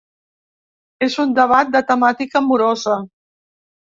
És 1.07 1.17
un 1.23 1.35
debat 1.41 1.69
de 1.75 1.83
temàtica 1.91 2.37
amorosa. 2.41 2.95